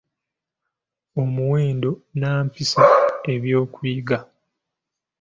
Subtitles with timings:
[1.21, 2.83] Omuwendo nnampisa:
[3.33, 4.19] ebyokuyiga